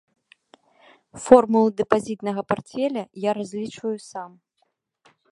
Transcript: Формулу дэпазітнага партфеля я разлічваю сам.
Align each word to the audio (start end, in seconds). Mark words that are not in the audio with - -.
Формулу 1.25 1.73
дэпазітнага 1.81 2.41
партфеля 2.51 3.03
я 3.29 3.35
разлічваю 3.39 3.95
сам. 4.11 4.31